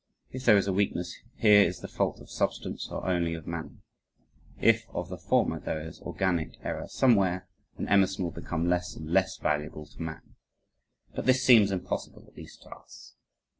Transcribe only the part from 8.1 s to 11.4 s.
will become less and less valuable to man. But